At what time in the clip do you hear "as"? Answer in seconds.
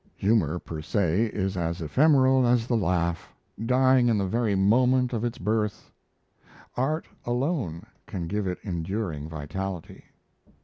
1.55-1.79, 2.47-2.65